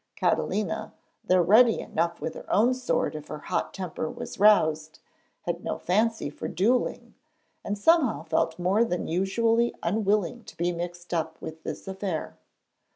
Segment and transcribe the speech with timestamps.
[0.15, 4.97] Catalina, though ready enough with her own sword if her hot temper was roused,
[5.43, 7.13] had no fancy for duelling,
[7.63, 12.39] and somehow felt more than usually unwilling to be mixed up with this affair.